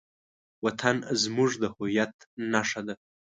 [0.65, 2.15] وطن زموږ د هویت
[2.51, 2.95] نښه ده.